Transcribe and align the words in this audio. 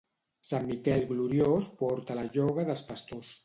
Sant 0.47 0.65
Miquel 0.69 1.05
gloriós 1.11 1.69
porta 1.85 2.19
la 2.23 2.27
lloga 2.39 2.69
dels 2.73 2.87
pastors. 2.93 3.35